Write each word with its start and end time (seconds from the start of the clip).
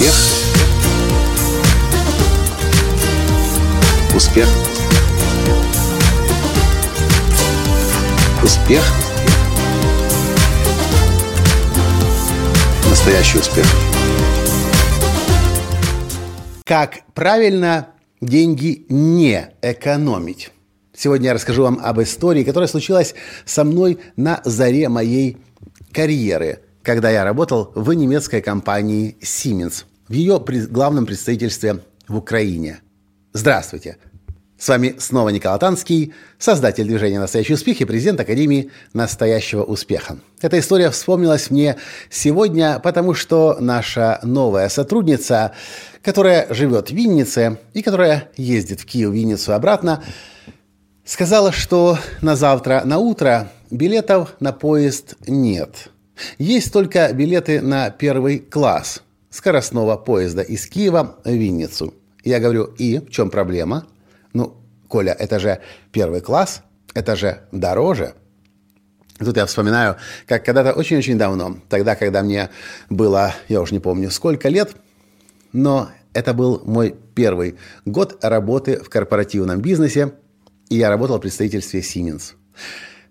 Успех. 0.00 0.14
Успех. 4.16 4.48
Успех. 8.42 8.82
Настоящий 12.88 13.38
успех. 13.40 13.66
Как 16.64 17.00
правильно 17.12 17.88
деньги 18.22 18.86
не 18.88 19.50
экономить? 19.60 20.50
Сегодня 20.96 21.26
я 21.26 21.34
расскажу 21.34 21.64
вам 21.64 21.78
об 21.82 22.00
истории, 22.00 22.44
которая 22.44 22.68
случилась 22.68 23.14
со 23.44 23.64
мной 23.64 23.98
на 24.16 24.40
заре 24.46 24.88
моей 24.88 25.36
карьеры, 25.92 26.60
когда 26.82 27.10
я 27.10 27.22
работал 27.22 27.70
в 27.74 27.92
немецкой 27.92 28.40
компании 28.40 29.18
Siemens, 29.20 29.84
в 30.10 30.12
ее 30.12 30.42
главном 30.68 31.06
представительстве 31.06 31.78
в 32.08 32.16
Украине. 32.16 32.80
Здравствуйте! 33.32 33.96
С 34.58 34.68
вами 34.68 34.96
снова 34.98 35.28
Николай 35.28 35.58
Танский, 35.60 36.12
создатель 36.36 36.84
движения 36.84 37.20
«Настоящий 37.20 37.54
успех» 37.54 37.80
и 37.80 37.84
президент 37.84 38.18
Академии 38.18 38.72
«Настоящего 38.92 39.62
успеха». 39.62 40.18
Эта 40.40 40.58
история 40.58 40.90
вспомнилась 40.90 41.48
мне 41.50 41.76
сегодня, 42.10 42.80
потому 42.80 43.14
что 43.14 43.56
наша 43.60 44.18
новая 44.24 44.68
сотрудница, 44.68 45.52
которая 46.02 46.52
живет 46.52 46.90
в 46.90 46.94
Виннице 46.94 47.58
и 47.72 47.80
которая 47.80 48.30
ездит 48.36 48.80
в 48.80 48.86
Киев, 48.86 49.12
Винницу 49.12 49.54
обратно, 49.54 50.02
сказала, 51.04 51.52
что 51.52 51.98
на 52.20 52.34
завтра, 52.34 52.82
на 52.84 52.98
утро 52.98 53.52
билетов 53.70 54.34
на 54.40 54.52
поезд 54.52 55.14
нет. 55.28 55.88
Есть 56.36 56.72
только 56.72 57.12
билеты 57.12 57.60
на 57.62 57.90
первый 57.90 58.40
класс 58.40 59.02
скоростного 59.30 59.96
поезда 59.96 60.42
из 60.42 60.66
Киева 60.66 61.16
в 61.24 61.30
Винницу. 61.30 61.94
Я 62.24 62.40
говорю, 62.40 62.64
и 62.64 62.98
в 62.98 63.10
чем 63.10 63.30
проблема? 63.30 63.86
Ну, 64.32 64.56
Коля, 64.88 65.12
это 65.12 65.38
же 65.38 65.60
первый 65.92 66.20
класс, 66.20 66.62
это 66.94 67.16
же 67.16 67.42
дороже. 67.52 68.14
Тут 69.18 69.36
я 69.36 69.46
вспоминаю, 69.46 69.96
как 70.26 70.44
когда-то 70.44 70.72
очень-очень 70.72 71.18
давно, 71.18 71.58
тогда, 71.68 71.94
когда 71.94 72.22
мне 72.22 72.50
было, 72.88 73.34
я 73.48 73.60
уже 73.60 73.74
не 73.74 73.80
помню, 73.80 74.10
сколько 74.10 74.48
лет, 74.48 74.74
но 75.52 75.90
это 76.12 76.34
был 76.34 76.62
мой 76.64 76.96
первый 77.14 77.56
год 77.84 78.18
работы 78.24 78.80
в 78.82 78.88
корпоративном 78.88 79.60
бизнесе, 79.60 80.14
и 80.70 80.76
я 80.76 80.88
работал 80.88 81.18
в 81.18 81.20
представительстве 81.20 81.80
Siemens. 81.80 82.32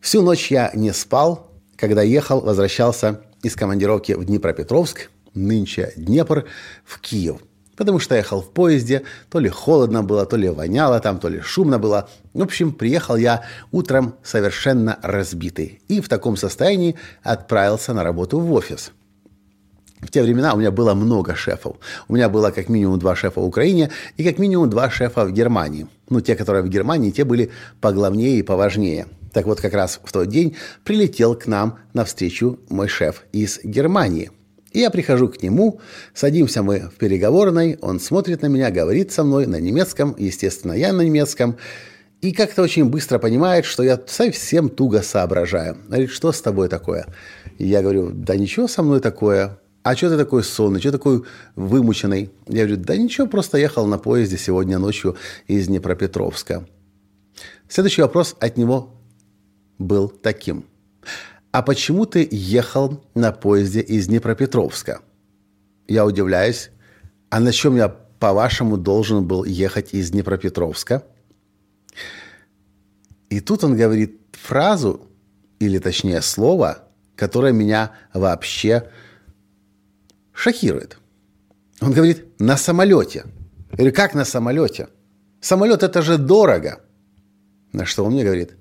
Всю 0.02 0.22
ночь 0.22 0.50
я 0.50 0.72
не 0.74 0.94
спал, 0.94 1.52
когда 1.76 2.02
ехал, 2.02 2.42
возвращался 2.42 3.22
из 3.44 3.56
командировки 3.56 4.14
в 4.14 4.26
Днепропетровск, 4.26 5.12
нынче 5.34 5.94
Днепр, 5.96 6.46
в 6.86 7.00
Киев– 7.00 7.42
потому 7.80 8.00
что 8.00 8.16
ехал 8.16 8.42
в 8.42 8.52
поезде, 8.52 9.04
то 9.30 9.40
ли 9.40 9.48
холодно 9.48 10.04
было, 10.04 10.26
то 10.26 10.36
ли 10.36 10.50
воняло 10.50 11.00
там, 11.00 11.18
то 11.18 11.30
ли 11.30 11.40
шумно 11.40 11.80
было. 11.80 12.10
В 12.34 12.42
общем, 12.42 12.74
приехал 12.74 13.16
я 13.16 13.44
утром 13.72 14.16
совершенно 14.22 15.00
разбитый 15.02 15.82
и 15.88 16.02
в 16.02 16.10
таком 16.10 16.36
состоянии 16.36 16.96
отправился 17.24 17.94
на 17.94 18.04
работу 18.04 18.38
в 18.38 18.52
офис. 18.52 18.92
В 20.02 20.12
те 20.12 20.22
времена 20.24 20.54
у 20.54 20.58
меня 20.58 20.72
было 20.72 20.94
много 20.94 21.36
шефов. 21.36 21.78
У 22.10 22.16
меня 22.16 22.28
было 22.28 22.52
как 22.52 22.68
минимум 22.68 23.00
два 23.00 23.16
шефа 23.16 23.40
в 23.40 23.46
Украине 23.46 23.92
и 24.18 24.26
как 24.26 24.40
минимум 24.40 24.70
два 24.70 24.90
шефа 24.90 25.24
в 25.24 25.32
Германии. 25.32 25.88
Ну, 26.10 26.20
те, 26.20 26.36
которые 26.36 26.64
в 26.64 26.68
Германии, 26.68 27.12
те 27.12 27.24
были 27.24 27.50
поглавнее 27.80 28.40
и 28.40 28.44
поважнее. 28.44 29.08
Так 29.32 29.46
вот, 29.46 29.62
как 29.62 29.74
раз 29.74 30.02
в 30.04 30.12
тот 30.12 30.28
день 30.28 30.58
прилетел 30.84 31.34
к 31.34 31.48
нам 31.48 31.80
навстречу 31.94 32.60
мой 32.68 32.90
шеф 32.90 33.24
из 33.32 33.62
Германии– 33.64 34.32
и 34.72 34.80
я 34.80 34.90
прихожу 34.90 35.30
к 35.30 35.42
нему, 35.42 35.80
садимся 36.14 36.62
мы 36.62 36.82
в 36.82 36.96
переговорной, 36.96 37.78
он 37.82 38.00
смотрит 38.00 38.42
на 38.42 38.48
меня, 38.48 38.70
говорит 38.70 39.12
со 39.12 39.24
мной 39.24 39.48
на 39.48 39.60
немецком, 39.60 40.16
естественно, 40.18 40.74
я 40.74 40.94
на 40.94 41.02
немецком, 41.02 41.58
и 42.22 42.32
как-то 42.32 42.62
очень 42.62 42.86
быстро 42.86 43.18
понимает, 43.18 43.66
что 43.66 43.82
я 43.82 44.00
совсем 44.06 44.70
туго 44.70 45.02
соображаю. 45.02 45.78
Говорит, 45.88 46.12
что 46.12 46.32
с 46.32 46.42
тобой 46.42 46.68
такое? 46.68 47.08
И 47.58 47.66
я 47.66 47.82
говорю, 47.82 48.12
да 48.12 48.36
ничего 48.36 48.68
со 48.68 48.84
мной 48.84 49.00
такое. 49.00 49.58
А 49.84 49.96
что 49.96 50.10
ты 50.10 50.18
такой 50.18 50.44
сонный, 50.44 50.82
что 50.82 50.92
такой 50.92 51.24
вымученный? 51.56 52.30
Я 52.48 52.66
говорю, 52.66 52.84
да 52.84 52.98
ничего, 52.98 53.26
просто 53.26 53.58
ехал 53.58 53.88
на 53.88 53.98
поезде 53.98 54.38
сегодня 54.38 54.78
ночью 54.78 55.16
из 55.48 55.68
Днепропетровска. 55.68 56.68
Следующий 57.70 58.02
вопрос 58.02 58.36
от 58.40 58.58
него 58.58 59.00
был 59.78 60.10
таким– 60.10 60.66
а 61.52 61.62
почему 61.62 62.06
ты 62.06 62.28
ехал 62.30 63.04
на 63.16 63.32
поезде 63.32 63.82
из 63.82 64.08
Днепропетровска? 64.08 65.02
Я 65.88 66.06
удивляюсь, 66.06 66.70
а 67.30 67.40
на 67.40 67.52
чем 67.52 67.76
я, 67.76 67.90
по-вашему, 67.90 68.78
должен 68.78 69.26
был 69.26 69.44
ехать 69.46 69.94
из 69.94 70.12
Днепропетровска? 70.12 71.04
И 73.30 73.40
тут 73.40 73.64
он 73.64 73.76
говорит 73.76 74.22
фразу, 74.34 75.08
или 75.60 75.80
точнее 75.80 76.22
слово, 76.22 76.84
которое 77.16 77.54
меня 77.54 77.92
вообще 78.14 78.90
шокирует. 80.34 80.98
Он 81.82 81.92
говорит 81.92 82.40
«на 82.40 82.58
самолете». 82.58 83.26
Говорю, 83.72 83.94
как 83.94 84.14
на 84.14 84.26
самолете? 84.26 84.90
Самолет 85.42 85.84
это 85.84 86.02
же 86.02 86.18
дорого. 86.18 86.82
На 87.72 87.86
что 87.86 88.04
он 88.04 88.14
мне 88.14 88.24
говорит, 88.24 88.58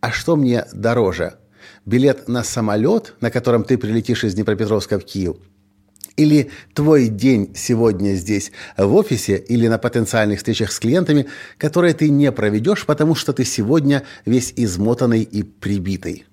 а 0.00 0.10
что 0.10 0.36
мне 0.36 0.66
дороже, 0.72 1.38
билет 1.84 2.28
на 2.28 2.44
самолет, 2.44 3.14
на 3.20 3.30
котором 3.30 3.64
ты 3.64 3.78
прилетишь 3.78 4.24
из 4.24 4.34
Днепропетровска 4.34 4.98
в 4.98 5.04
Киев, 5.04 5.36
или 6.18 6.50
твой 6.74 7.06
день 7.08 7.54
сегодня 7.54 8.14
здесь 8.14 8.50
в 8.76 8.92
офисе 8.94 9.36
или 9.36 9.68
на 9.68 9.78
потенциальных 9.78 10.38
встречах 10.38 10.72
с 10.72 10.80
клиентами, 10.80 11.26
которые 11.58 11.94
ты 11.94 12.10
не 12.10 12.32
проведешь, 12.32 12.86
потому 12.86 13.14
что 13.14 13.32
ты 13.32 13.44
сегодня 13.44 14.02
весь 14.26 14.52
измотанный 14.56 15.22
и 15.22 15.44
прибитый. 15.44 16.26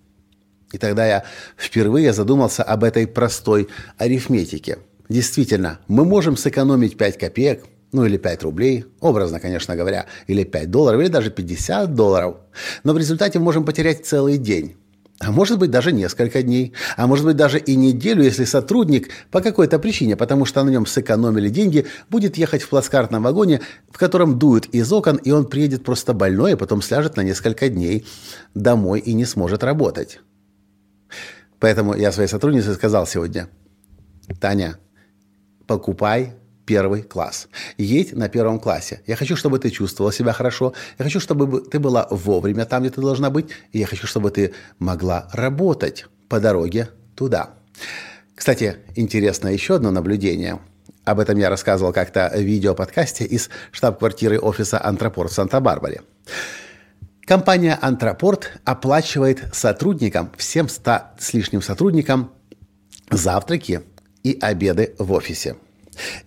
И 0.72 0.80
тогда 0.80 1.06
я 1.06 1.24
впервые 1.56 2.14
задумался 2.14 2.64
об 2.64 2.84
этой 2.84 3.06
простой 3.06 3.68
арифметике. 3.98 4.80
Действительно, 5.08 5.80
мы 5.88 6.04
можем 6.04 6.36
сэкономить 6.36 6.98
5 6.98 7.20
копеек, 7.20 7.64
ну 7.92 8.06
или 8.06 8.18
5 8.18 8.42
рублей, 8.42 8.86
образно, 9.00 9.40
конечно 9.40 9.76
говоря, 9.76 10.08
или 10.26 10.44
5 10.44 10.72
долларов, 10.72 11.00
или 11.00 11.10
даже 11.10 11.30
50 11.30 11.94
долларов. 11.94 12.38
Но 12.84 12.94
в 12.94 12.98
результате 12.98 13.38
можем 13.38 13.64
потерять 13.64 14.06
целый 14.06 14.40
день. 14.40 14.76
А 15.20 15.32
может 15.32 15.60
быть 15.60 15.72
даже 15.72 15.94
несколько 15.94 16.44
дней, 16.44 16.74
а 16.98 17.08
может 17.08 17.26
быть 17.26 17.38
даже 17.38 17.58
и 17.58 17.76
неделю, 17.78 18.24
если 18.24 18.44
сотрудник 18.44 19.10
по 19.32 19.40
какой-то 19.40 19.80
причине, 19.80 20.18
потому 20.18 20.44
что 20.46 20.62
на 20.64 20.70
нем 20.70 20.86
сэкономили 20.86 21.48
деньги, 21.48 21.86
будет 22.10 22.38
ехать 22.38 22.62
в 22.62 22.70
плацкартном 22.70 23.24
вагоне, 23.24 23.62
в 23.90 23.98
котором 23.98 24.38
дует 24.38 24.66
из 24.68 24.92
окон, 24.92 25.16
и 25.16 25.32
он 25.32 25.46
приедет 25.46 25.86
просто 25.86 26.14
больной, 26.14 26.56
а 26.56 26.58
потом 26.58 26.82
сляжет 26.82 27.16
на 27.16 27.22
несколько 27.22 27.70
дней 27.70 28.06
домой 28.54 29.00
и 29.00 29.14
не 29.14 29.24
сможет 29.24 29.64
работать. 29.64 30.20
Поэтому 31.60 31.96
я 31.96 32.12
своей 32.12 32.28
сотруднице 32.28 32.74
сказал 32.74 33.08
сегодня, 33.08 33.48
Таня, 34.42 34.78
покупай 35.66 36.34
первый 36.66 37.04
класс. 37.04 37.48
Едь 37.78 38.14
на 38.14 38.30
первом 38.30 38.60
классе. 38.60 39.02
Я 39.08 39.16
хочу, 39.16 39.36
чтобы 39.36 39.60
ты 39.60 39.70
чувствовала 39.70 40.12
себя 40.12 40.34
хорошо. 40.34 40.74
Я 40.98 41.06
хочу, 41.06 41.20
чтобы 41.20 41.62
ты 41.62 41.80
была 41.80 42.08
вовремя 42.10 42.66
там, 42.66 42.84
где 42.84 42.92
ты 42.92 43.02
должна 43.02 43.30
быть. 43.30 43.48
И 43.72 43.80
я 43.80 43.88
хочу, 43.88 44.08
чтобы 44.08 44.32
ты 44.32 44.54
могла 44.80 45.30
работать 45.32 46.06
по 46.28 46.40
дороге 46.40 46.90
туда. 47.16 47.52
Кстати, 48.36 48.78
интересно 48.96 49.48
еще 49.48 49.76
одно 49.76 49.92
наблюдение. 49.92 50.60
Об 51.04 51.20
этом 51.20 51.38
я 51.38 51.50
рассказывал 51.50 51.94
как-то 51.94 52.32
в 52.34 52.42
видеоподкасте 52.42 53.26
из 53.26 53.50
штаб-квартиры 53.72 54.40
офиса 54.40 54.84
«Антропорт» 54.84 55.32
в 55.32 55.36
Санта-Барбаре. 55.36 56.02
Компания 57.26 57.78
«Антропорт» 57.80 58.52
оплачивает 58.66 59.44
сотрудникам, 59.54 60.32
всем 60.38 60.68
ста 60.68 61.14
с 61.20 61.34
лишним 61.34 61.62
сотрудникам, 61.62 62.32
завтраки 63.12 63.82
и 64.24 64.38
обеды 64.42 64.96
в 64.98 65.12
офисе– 65.12 65.58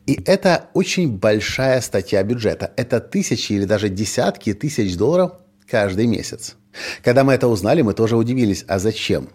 и 0.08 0.18
это 0.24 0.70
очень 0.72 1.18
большая 1.18 1.82
статья 1.82 2.22
бюджета. 2.22 2.72
Это 2.76 2.98
тысячи 2.98 3.52
или 3.52 3.66
даже 3.66 3.90
десятки 3.90 4.54
тысяч 4.54 4.96
долларов 4.96 5.32
каждый 5.70 6.06
месяц. 6.06 6.56
Когда 7.04 7.24
мы 7.24 7.34
это 7.34 7.46
узнали, 7.46 7.82
мы 7.82 7.92
тоже 7.92 8.16
удивились, 8.16 8.64
а 8.68 8.78
зачем? 8.78 9.28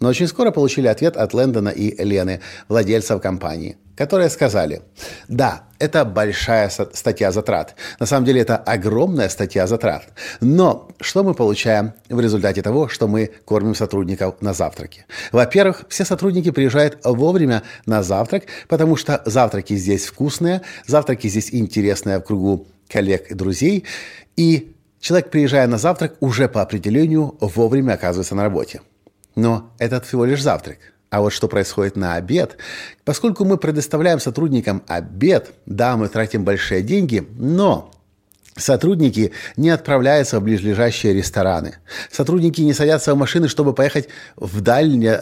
Но 0.00 0.08
очень 0.08 0.26
скоро 0.26 0.50
получили 0.50 0.86
ответ 0.86 1.16
от 1.16 1.34
Лэндона 1.34 1.68
и 1.68 2.02
Лены, 2.02 2.40
владельцев 2.68 3.20
компании, 3.20 3.76
которые 3.96 4.28
сказали, 4.28 4.82
да, 5.28 5.64
это 5.78 6.04
большая 6.04 6.70
статья 6.70 7.30
затрат. 7.30 7.74
На 8.00 8.06
самом 8.06 8.26
деле 8.26 8.40
это 8.40 8.56
огромная 8.56 9.28
статья 9.28 9.66
затрат. 9.66 10.04
Но 10.40 10.88
что 11.00 11.22
мы 11.22 11.34
получаем 11.34 11.92
в 12.08 12.18
результате 12.20 12.62
того, 12.62 12.88
что 12.88 13.06
мы 13.06 13.30
кормим 13.44 13.74
сотрудников 13.74 14.40
на 14.40 14.52
завтраке? 14.52 15.06
Во-первых, 15.30 15.84
все 15.88 16.04
сотрудники 16.04 16.50
приезжают 16.50 16.98
вовремя 17.04 17.62
на 17.86 18.02
завтрак, 18.02 18.44
потому 18.68 18.96
что 18.96 19.22
завтраки 19.26 19.74
здесь 19.76 20.06
вкусные, 20.06 20.62
завтраки 20.86 21.28
здесь 21.28 21.52
интересные 21.52 22.18
в 22.18 22.22
кругу 22.22 22.66
коллег 22.88 23.30
и 23.30 23.34
друзей. 23.34 23.84
И 24.36 24.74
человек, 25.00 25.30
приезжая 25.30 25.66
на 25.66 25.78
завтрак, 25.78 26.16
уже 26.20 26.48
по 26.48 26.62
определению 26.62 27.36
вовремя 27.40 27.92
оказывается 27.92 28.34
на 28.34 28.42
работе. 28.42 28.80
Но 29.34 29.70
это 29.78 30.00
всего 30.00 30.24
лишь 30.24 30.42
завтрак. 30.42 30.78
А 31.10 31.20
вот 31.20 31.32
что 31.32 31.46
происходит 31.46 31.94
на 31.96 32.16
обед, 32.16 32.56
поскольку 33.04 33.44
мы 33.44 33.56
предоставляем 33.56 34.18
сотрудникам 34.18 34.82
обед, 34.88 35.52
да, 35.64 35.96
мы 35.96 36.08
тратим 36.08 36.44
большие 36.44 36.82
деньги, 36.82 37.26
но 37.38 37.90
Сотрудники 38.56 39.32
не 39.56 39.70
отправляются 39.70 40.38
в 40.38 40.44
ближайшие 40.44 41.12
рестораны. 41.12 41.78
Сотрудники 42.10 42.60
не 42.60 42.72
садятся 42.72 43.12
в 43.12 43.18
машины, 43.18 43.48
чтобы 43.48 43.74
поехать 43.74 44.08
в 44.36 44.60
дальние, 44.60 45.20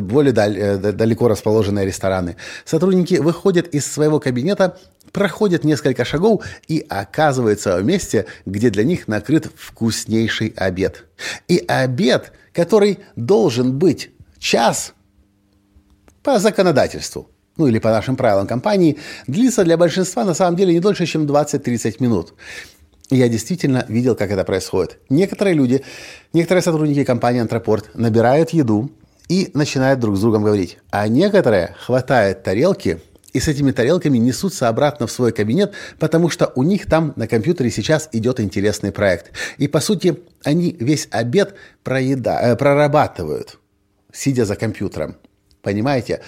более 0.00 0.32
даль, 0.34 0.58
э, 0.58 0.76
далеко 0.76 1.28
расположенные 1.28 1.86
рестораны. 1.86 2.36
Сотрудники 2.66 3.14
выходят 3.14 3.68
из 3.68 3.90
своего 3.90 4.20
кабинета, 4.20 4.76
проходят 5.12 5.64
несколько 5.64 6.04
шагов 6.04 6.44
и 6.68 6.84
оказываются 6.90 7.78
в 7.78 7.84
месте, 7.84 8.26
где 8.44 8.68
для 8.68 8.84
них 8.84 9.08
накрыт 9.08 9.50
вкуснейший 9.56 10.52
обед. 10.54 11.06
И 11.48 11.64
обед, 11.66 12.32
который 12.52 12.98
должен 13.16 13.78
быть 13.78 14.10
час 14.38 14.94
по 16.22 16.38
законодательству, 16.38 17.28
ну 17.56 17.66
или 17.66 17.78
по 17.78 17.90
нашим 17.90 18.16
правилам 18.16 18.46
компании, 18.46 18.98
длится 19.26 19.64
для 19.64 19.76
большинства 19.76 20.24
на 20.24 20.34
самом 20.34 20.56
деле 20.56 20.74
не 20.74 20.80
дольше, 20.80 21.06
чем 21.06 21.26
20-30 21.26 21.96
минут. 22.00 22.34
Я 23.10 23.28
действительно 23.28 23.84
видел, 23.88 24.14
как 24.14 24.30
это 24.30 24.44
происходит. 24.44 24.98
Некоторые 25.10 25.54
люди, 25.54 25.84
некоторые 26.32 26.62
сотрудники 26.62 27.04
компании 27.04 27.40
«Антропорт» 27.40 27.90
набирают 27.94 28.50
еду 28.50 28.90
и 29.28 29.50
начинают 29.54 30.00
друг 30.00 30.16
с 30.16 30.20
другом 30.20 30.44
говорить. 30.44 30.78
А 30.90 31.08
некоторые 31.08 31.74
хватают 31.78 32.42
тарелки 32.42 33.00
и 33.32 33.40
с 33.40 33.48
этими 33.48 33.72
тарелками 33.72 34.18
несутся 34.18 34.68
обратно 34.68 35.06
в 35.06 35.12
свой 35.12 35.32
кабинет, 35.32 35.72
потому 35.98 36.28
что 36.28 36.52
у 36.54 36.62
них 36.62 36.86
там 36.86 37.12
на 37.16 37.26
компьютере 37.26 37.70
сейчас 37.70 38.08
идет 38.12 38.40
интересный 38.40 38.92
проект. 38.92 39.32
И 39.58 39.68
по 39.68 39.80
сути 39.80 40.18
они 40.44 40.76
весь 40.78 41.08
обед 41.10 41.54
проеда, 41.82 42.38
э, 42.42 42.56
прорабатывают, 42.56 43.58
сидя 44.12 44.44
за 44.44 44.56
компьютером. 44.56 45.16
Понимаете? 45.62 46.20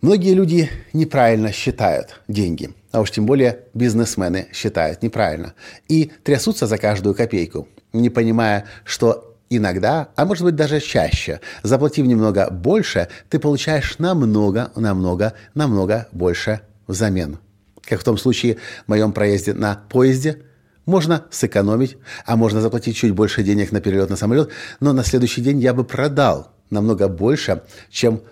Многие 0.00 0.34
люди 0.34 0.70
неправильно 0.92 1.52
считают 1.52 2.20
деньги, 2.28 2.70
а 2.92 3.00
уж 3.00 3.10
тем 3.10 3.26
более 3.26 3.60
бизнесмены 3.74 4.48
считают 4.52 5.02
неправильно 5.02 5.54
и 5.88 6.12
трясутся 6.22 6.66
за 6.66 6.78
каждую 6.78 7.14
копейку, 7.14 7.66
не 7.92 8.10
понимая, 8.10 8.66
что 8.84 9.35
иногда, 9.50 10.08
а 10.16 10.24
может 10.24 10.44
быть 10.44 10.56
даже 10.56 10.80
чаще, 10.80 11.40
заплатив 11.62 12.06
немного 12.06 12.50
больше, 12.50 13.08
ты 13.28 13.38
получаешь 13.38 13.98
намного, 13.98 14.70
намного, 14.76 15.34
намного 15.54 16.08
больше 16.12 16.60
взамен. 16.86 17.38
Как 17.82 18.00
в 18.00 18.04
том 18.04 18.18
случае 18.18 18.56
в 18.86 18.88
моем 18.88 19.12
проезде 19.12 19.54
на 19.54 19.80
поезде– 19.88 20.42
можно 20.86 21.26
сэкономить, 21.30 21.98
а 22.24 22.36
можно 22.36 22.60
заплатить 22.60 22.96
чуть 22.96 23.12
больше 23.12 23.42
денег 23.42 23.72
на 23.72 23.80
перелет 23.80 24.08
на 24.08 24.16
самолет, 24.16 24.50
но 24.80 24.92
на 24.92 25.04
следующий 25.04 25.42
день 25.42 25.58
я 25.58 25.74
бы 25.74 25.84
продал 25.84 26.52
намного 26.70 27.08
больше, 27.08 27.62
чем 27.90 28.22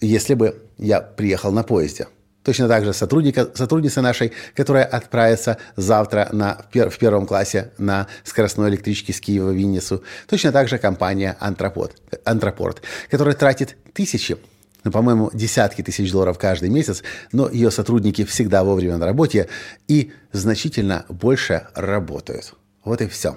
если 0.00 0.34
бы 0.34 0.62
я 0.78 1.00
приехал 1.00 1.50
на 1.50 1.64
поезде. 1.64 2.06
Точно 2.46 2.68
так 2.68 2.84
же 2.84 2.92
сотрудника, 2.92 3.48
сотрудница 3.54 4.02
нашей, 4.02 4.32
которая 4.54 4.84
отправится 4.84 5.58
завтра 5.74 6.28
на, 6.30 6.56
в 6.72 6.96
первом 6.96 7.26
классе 7.26 7.72
на 7.76 8.06
скоростной 8.22 8.70
электричке 8.70 9.12
с 9.12 9.20
Киева 9.20 9.50
в 9.50 9.52
Винницу. 9.52 10.04
Точно 10.28 10.52
так 10.52 10.68
же 10.68 10.78
компания 10.78 11.36
Антропорт, 11.40 11.96
Антропорт 12.24 12.82
которая 13.10 13.34
тратит 13.34 13.76
тысячи 13.92 14.36
ну, 14.84 14.92
по-моему, 14.92 15.28
десятки 15.34 15.82
тысяч 15.82 16.12
долларов 16.12 16.38
каждый 16.38 16.68
месяц, 16.68 17.02
но 17.32 17.50
ее 17.50 17.72
сотрудники 17.72 18.24
всегда 18.24 18.62
вовремя 18.62 18.98
на 18.98 19.06
работе 19.06 19.48
и 19.88 20.12
значительно 20.30 21.04
больше 21.08 21.66
работают. 21.74 22.54
Вот 22.84 23.00
и 23.00 23.08
все. 23.08 23.36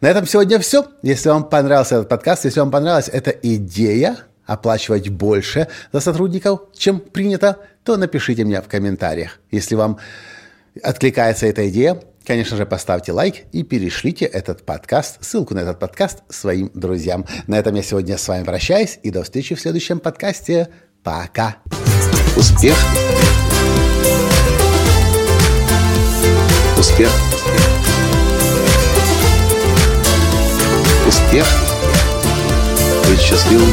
На 0.00 0.08
этом 0.08 0.26
сегодня 0.26 0.58
все. 0.58 0.88
Если 1.02 1.28
вам 1.28 1.44
понравился 1.44 1.94
этот 1.94 2.08
подкаст, 2.08 2.46
если 2.46 2.58
вам 2.58 2.72
понравилась 2.72 3.08
эта 3.08 3.30
идея, 3.30 4.16
оплачивать 4.50 5.10
больше 5.10 5.68
за 5.92 6.00
сотрудников, 6.00 6.62
чем 6.76 6.98
принято, 6.98 7.58
то 7.84 7.96
напишите 7.96 8.44
мне 8.44 8.60
в 8.60 8.66
комментариях. 8.66 9.38
Если 9.52 9.76
вам 9.76 9.98
откликается 10.82 11.46
эта 11.46 11.68
идея, 11.68 12.02
конечно 12.26 12.56
же, 12.56 12.66
поставьте 12.66 13.12
лайк 13.12 13.44
и 13.52 13.62
перешлите 13.62 14.24
этот 14.24 14.66
подкаст, 14.66 15.22
ссылку 15.24 15.54
на 15.54 15.60
этот 15.60 15.78
подкаст 15.78 16.24
своим 16.28 16.72
друзьям. 16.74 17.26
На 17.46 17.60
этом 17.60 17.76
я 17.76 17.82
сегодня 17.82 18.18
с 18.18 18.26
вами 18.26 18.42
прощаюсь 18.42 18.98
и 19.04 19.12
до 19.12 19.22
встречи 19.22 19.54
в 19.54 19.60
следующем 19.60 20.00
подкасте. 20.00 20.68
Пока. 21.04 21.58
Успех. 22.36 22.76
Успех. 26.76 27.10
Успех. 31.06 31.46
Быть 33.08 33.20
счастливым 33.20 33.72